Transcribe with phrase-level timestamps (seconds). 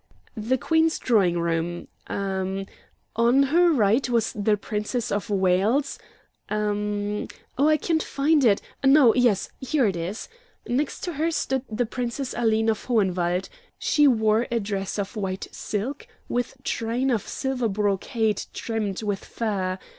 [0.35, 2.65] 'The Queen's Drawing room' em e m
[3.17, 5.99] 'on her right was the Princess of Wales'
[6.49, 7.27] em m.
[7.55, 10.27] Oh, I can't find it no yes, here it is.
[10.67, 13.47] 'Next to her stood the Princess Aline of Hohenwald.
[13.77, 19.77] She wore a dress of white silk, with train of silver brocade trimmed with fur.